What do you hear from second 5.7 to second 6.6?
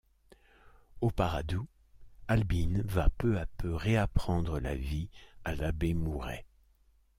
Mouret.